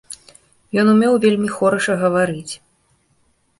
[0.83, 2.53] Ён умеў вельмі хораша гаварыць.